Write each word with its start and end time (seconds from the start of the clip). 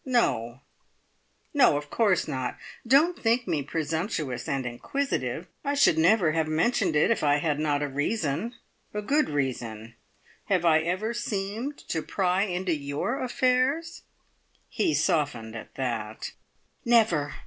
No, 0.03 0.61
no 1.53 1.77
of 1.77 1.91
course 1.91 2.27
not. 2.27 2.57
Don't 2.87 3.19
think 3.21 3.47
me 3.47 3.61
presumptuous 3.61 4.47
and 4.49 4.65
inquisitive. 4.65 5.45
I 5.63 5.75
should 5.75 5.99
never 5.99 6.31
have 6.31 6.47
mentioned 6.47 6.95
it, 6.95 7.11
if 7.11 7.23
I 7.23 7.35
had 7.35 7.59
not 7.59 7.83
a 7.83 7.87
reason 7.87 8.55
a 8.95 9.03
good 9.03 9.29
reason. 9.29 9.93
Have 10.45 10.65
I 10.65 10.79
ever 10.79 11.13
seemed 11.13 11.77
to 11.89 12.01
pry 12.01 12.45
into 12.45 12.73
your 12.73 13.19
affairs?" 13.21 14.01
He 14.69 14.95
softened 14.95 15.55
at 15.55 15.75
that. 15.75 16.31
"Never! 16.83 17.35